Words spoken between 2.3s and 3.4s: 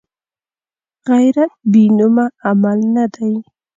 عمل نه دی